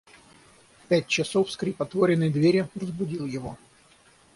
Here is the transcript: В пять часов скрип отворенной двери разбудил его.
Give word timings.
В 0.81 0.87
пять 0.87 1.05
часов 1.05 1.51
скрип 1.51 1.79
отворенной 1.79 2.31
двери 2.31 2.67
разбудил 2.75 3.27
его. 3.27 3.55